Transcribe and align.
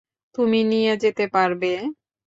তুমি 0.35 0.59
নিয়ে 0.71 0.93
যেতে 1.03 1.25
পারবে? 1.35 1.71